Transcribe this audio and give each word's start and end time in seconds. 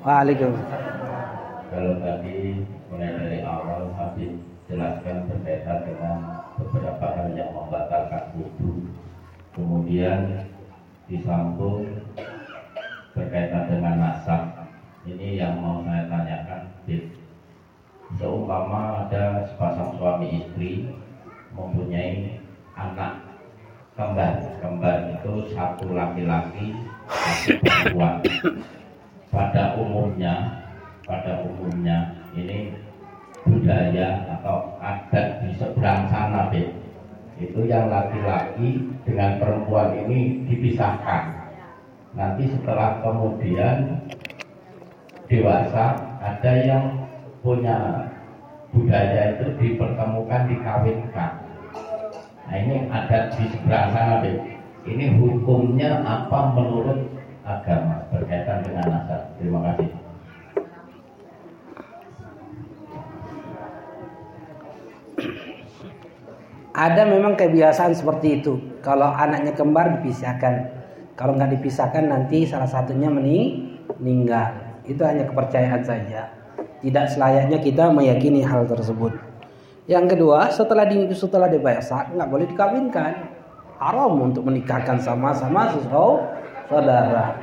Waalaikumsalam. 0.00 0.96
Kalau 1.68 1.94
tadi 2.00 2.64
mulai 2.88 3.12
dari 3.20 3.38
awal 3.44 3.92
habis 4.00 4.32
jelaskan 4.64 5.28
berkaitan 5.28 5.84
dengan 5.84 6.18
beberapa 6.56 7.04
hal 7.04 7.28
yang 7.36 7.52
membatalkan 7.52 8.32
wudhu, 8.32 8.88
kemudian 9.52 10.48
disambung 11.04 11.84
berkaitan 13.12 13.68
dengan 13.68 13.94
nasab. 14.00 14.42
Ini 15.04 15.36
yang 15.36 15.60
mau 15.60 15.84
saya 15.84 16.08
tanyakan, 16.08 16.60
Seumpama 18.16 19.06
ada 19.06 19.46
sepasang 19.52 20.00
suami 20.00 20.42
istri 20.42 20.90
mempunyai 21.52 22.40
anak 22.74 23.20
kembar, 23.94 24.34
kembar 24.64 24.98
itu 25.14 25.32
satu 25.54 25.92
laki-laki, 25.92 26.74
satu 27.06 27.60
perempuan. 27.62 28.24
Pada 29.30 29.78
umumnya, 29.78 30.66
pada 31.06 31.46
umumnya 31.46 32.18
ini 32.34 32.74
budaya 33.46 34.26
atau 34.38 34.74
adat 34.82 35.46
di 35.46 35.54
seberang 35.54 36.10
sana, 36.10 36.50
Be. 36.50 36.66
Itu 37.38 37.64
yang 37.64 37.88
laki-laki 37.88 38.90
dengan 39.06 39.38
perempuan 39.38 39.96
ini 40.02 40.44
dipisahkan. 40.50 41.30
Nanti 42.12 42.50
setelah 42.50 42.98
kemudian 43.06 44.02
dewasa 45.30 45.94
ada 46.18 46.52
yang 46.58 47.06
punya 47.40 48.10
budaya 48.74 49.38
itu 49.38 49.46
dipertemukan 49.62 50.50
dikawinkan. 50.50 51.32
Nah 52.50 52.56
ini 52.58 52.90
adat 52.90 53.38
di 53.38 53.46
sebelah 53.46 53.94
sana, 53.94 54.26
Be. 54.26 54.58
Ini 54.90 55.16
hukumnya 55.22 56.02
apa 56.02 56.50
menurut 56.50 56.98
agama 57.46 58.09
Ada 66.80 67.04
memang 67.04 67.36
kebiasaan 67.36 67.92
seperti 67.92 68.40
itu. 68.40 68.56
Kalau 68.80 69.12
anaknya 69.12 69.52
kembar 69.52 70.00
dipisahkan. 70.00 70.80
Kalau 71.12 71.36
nggak 71.36 71.60
dipisahkan 71.60 72.08
nanti 72.08 72.48
salah 72.48 72.64
satunya 72.64 73.12
meninggal. 73.12 74.80
Itu 74.88 75.04
hanya 75.04 75.28
kepercayaan 75.28 75.84
saja. 75.84 76.32
Tidak 76.80 77.04
selayaknya 77.12 77.60
kita 77.60 77.92
meyakini 77.92 78.40
hal 78.40 78.64
tersebut. 78.64 79.12
Yang 79.84 80.16
kedua, 80.16 80.48
setelah 80.48 80.88
di, 80.88 81.04
setelah 81.12 81.52
dewasa 81.52 82.08
nggak 82.16 82.28
boleh 82.32 82.48
dikawinkan. 82.48 83.28
Haram 83.76 84.16
untuk 84.16 84.48
menikahkan 84.48 85.04
sama-sama 85.04 85.76
saudara. 85.84 87.36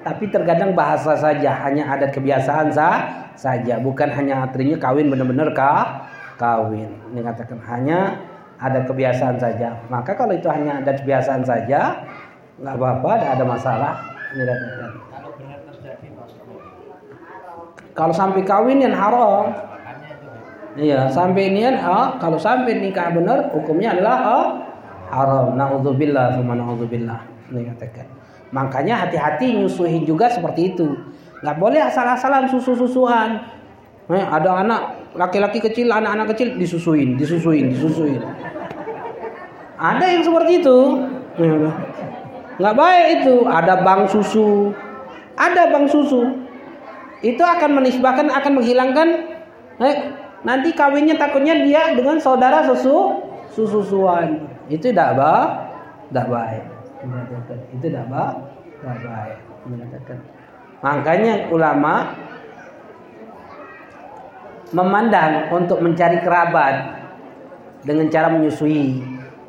Tapi 0.00 0.32
terkadang 0.32 0.72
bahasa 0.72 1.12
saja, 1.12 1.60
hanya 1.68 1.92
adat 1.92 2.16
kebiasaan 2.16 2.72
sah, 2.72 3.28
saja, 3.36 3.76
bukan 3.84 4.08
hanya 4.16 4.48
artinya 4.48 4.80
kawin 4.80 5.12
benar-benar 5.12 5.52
kah? 5.52 6.08
Kawin. 6.40 6.88
Ini 7.12 7.20
katakan 7.20 7.60
hanya 7.68 8.16
ada 8.58 8.82
kebiasaan 8.84 9.38
saja. 9.38 9.78
Maka 9.86 10.18
kalau 10.18 10.34
itu 10.34 10.50
hanya 10.50 10.82
ada 10.82 10.92
kebiasaan 10.98 11.42
saja, 11.46 12.02
nggak 12.58 12.74
apa-apa, 12.74 13.10
tidak 13.18 13.32
ada 13.38 13.44
masalah. 13.46 13.92
Ini 14.34 14.42
katakan. 14.44 14.90
Kalau 17.94 18.14
sampai 18.14 18.42
kawin 18.46 18.78
yang 18.78 18.94
haram, 18.94 19.50
Iya, 20.78 21.10
sampai 21.10 21.50
ini 21.50 21.66
oh, 21.74 22.14
kalau 22.22 22.38
sampai 22.38 22.78
nikah 22.78 23.10
benar 23.10 23.50
hukumnya 23.50 23.98
adalah 23.98 24.16
oh, 24.22 24.46
haram. 25.10 25.58
Nauzubillah, 25.58 26.38
sama 26.38 26.54
nauzubillah. 26.54 27.18
Ini 27.50 27.66
katakan. 27.74 28.06
Makanya 28.54 29.02
hati-hati 29.02 29.58
nyusuhin 29.58 30.06
juga 30.06 30.30
seperti 30.30 30.78
itu. 30.78 30.86
Nggak 31.42 31.56
boleh 31.58 31.82
asal-asalan 31.82 32.46
susu-susuan. 32.46 33.42
Eh, 34.06 34.22
ada 34.22 34.62
anak 34.62 34.97
laki-laki 35.18 35.58
kecil, 35.58 35.90
anak-anak 35.90 36.32
kecil 36.32 36.54
disusuin, 36.54 37.18
disusuin, 37.18 37.74
disusuin. 37.74 38.22
Ada 39.78 40.04
yang 40.14 40.22
seperti 40.22 40.62
itu. 40.62 40.78
Nggak 42.58 42.74
baik 42.74 43.06
itu. 43.22 43.34
Ada 43.46 43.82
bang 43.82 44.02
susu, 44.06 44.70
ada 45.34 45.74
bang 45.74 45.86
susu. 45.90 46.22
Itu 47.18 47.42
akan 47.42 47.82
menisbahkan, 47.82 48.30
akan 48.30 48.52
menghilangkan 48.62 49.08
eh, 49.82 49.96
nanti 50.46 50.70
kawinnya 50.70 51.18
takutnya 51.18 51.66
dia 51.66 51.94
dengan 51.98 52.22
saudara 52.22 52.62
susu 52.62 53.26
susuan 53.50 54.46
itu 54.70 54.94
tidak 54.94 55.18
baik 55.18 55.50
tidak 56.14 56.26
baik 56.30 56.64
itu 57.74 57.86
tidak 57.90 58.06
baik 58.06 58.38
tidak 58.78 58.98
baik 59.02 59.38
makanya 60.78 61.50
ulama 61.50 62.14
memandang 64.74 65.48
untuk 65.54 65.80
mencari 65.80 66.20
kerabat 66.20 67.00
dengan 67.84 68.06
cara 68.12 68.28
menyusui 68.32 69.00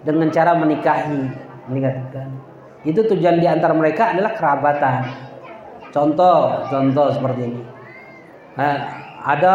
dengan 0.05 0.31
cara 0.31 0.55
menikahi 0.55 1.27
meningkatkan 1.67 2.29
itu 2.87 3.03
tujuan 3.03 3.43
di 3.43 3.47
antara 3.47 3.75
mereka 3.75 4.15
adalah 4.15 4.33
kerabatan 4.37 5.03
contoh 5.91 6.63
contoh 6.71 7.07
seperti 7.11 7.41
ini 7.51 7.63
nah, 8.55 8.75
ada 9.27 9.53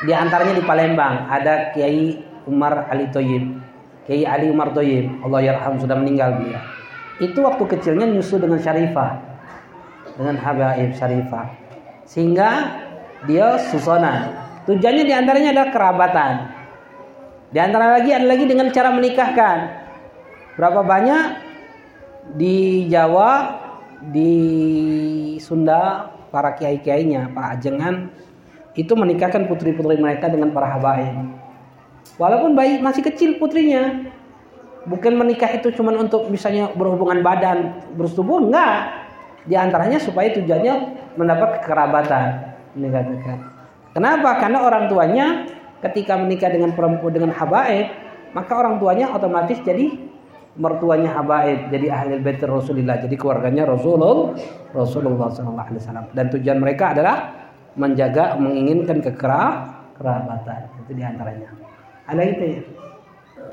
di 0.00 0.12
antaranya 0.16 0.56
di 0.56 0.64
Palembang 0.64 1.28
ada 1.28 1.76
Kiai 1.76 2.30
Umar 2.48 2.88
Ali 2.88 3.06
Toyib. 3.14 3.62
Kiai 4.08 4.24
Ali 4.24 4.48
Umar 4.48 4.72
Toyib, 4.72 5.06
Allah 5.22 5.40
yarham 5.44 5.76
sudah 5.76 5.96
meninggal 5.98 6.40
dia. 6.42 6.58
Itu 7.20 7.44
waktu 7.44 7.62
kecilnya 7.68 8.08
nyusu 8.08 8.40
dengan 8.40 8.58
Syarifah. 8.58 9.12
Dengan 10.16 10.36
Habaib 10.40 10.96
Syarifah. 10.96 11.46
Sehingga 12.08 12.80
dia 13.28 13.60
susona. 13.68 14.32
Tujuannya 14.64 15.04
di 15.04 15.14
antaranya 15.14 15.50
adalah 15.56 15.70
kerabatan. 15.72 16.32
Di 17.50 17.58
antara 17.58 17.98
lagi 17.98 18.14
ada 18.14 18.26
lagi 18.28 18.44
dengan 18.46 18.70
cara 18.70 18.94
menikahkan. 18.94 19.56
Berapa 20.54 20.80
banyak 20.86 21.24
di 22.38 22.86
Jawa, 22.86 23.58
di 24.12 24.32
Sunda, 25.42 26.12
para 26.30 26.54
kiai-kiainya, 26.54 27.34
para 27.34 27.58
ajengan 27.58 28.12
itu 28.78 28.92
menikahkan 28.94 29.50
putri-putri 29.50 29.98
mereka 29.98 30.30
dengan 30.30 30.54
para 30.54 30.78
habaib. 30.78 31.34
Walaupun 32.16 32.54
bayi 32.54 32.78
masih 32.78 33.02
kecil 33.02 33.36
putrinya. 33.42 34.12
Bukan 34.88 35.12
menikah 35.12 35.52
itu 35.52 35.68
cuma 35.76 35.92
untuk 35.92 36.32
misalnya 36.32 36.72
berhubungan 36.72 37.20
badan, 37.20 37.84
bersetubuh, 38.00 38.40
enggak. 38.40 39.04
Di 39.44 39.52
antaranya 39.56 40.00
supaya 40.00 40.32
tujuannya 40.32 40.74
mendapat 41.20 41.60
kekerabatan. 41.60 42.49
Ini 42.78 42.88
katakan. 42.90 43.38
Kenapa? 43.90 44.30
Karena 44.38 44.58
orang 44.62 44.84
tuanya 44.86 45.26
ketika 45.82 46.14
menikah 46.14 46.52
dengan 46.52 46.76
perempuan 46.76 47.10
dengan 47.10 47.32
habaib, 47.34 47.90
maka 48.36 48.52
orang 48.54 48.78
tuanya 48.78 49.10
otomatis 49.10 49.58
jadi 49.66 49.98
mertuanya 50.54 51.10
habaib, 51.14 51.70
jadi 51.70 51.90
ahli 51.90 52.22
bait 52.22 52.38
Rasulullah, 52.42 52.98
jadi 53.02 53.14
keluarganya 53.18 53.66
Rasulullah 53.66 54.34
Rasulullah 54.70 55.30
SAW. 55.30 56.14
Dan 56.14 56.30
tujuan 56.30 56.58
mereka 56.62 56.94
adalah 56.94 57.40
menjaga 57.78 58.34
menginginkan 58.38 58.98
kekerabatan 58.98 60.60
itu 60.82 60.92
di 60.96 61.02
antaranya 61.06 61.50
ada 62.10 62.22
itu 62.26 62.44
ya 62.58 62.60